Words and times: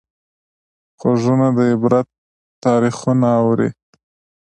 غوږونه 0.99 1.47
د 1.57 1.59
عبرت 1.71 2.07
تاریخونه 2.65 3.27
اوري 3.41 3.69